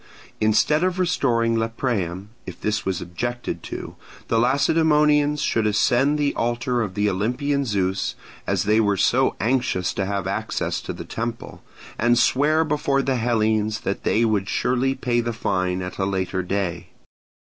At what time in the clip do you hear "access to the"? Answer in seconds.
10.25-11.05